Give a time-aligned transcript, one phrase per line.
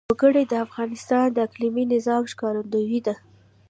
[0.11, 3.15] وګړي د افغانستان د اقلیمي نظام ښکارندوی ده.